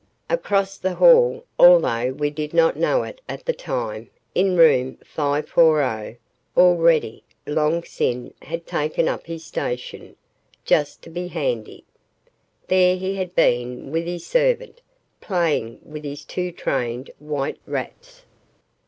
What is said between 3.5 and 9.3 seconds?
time, in room 540, already, Long Sin had taken up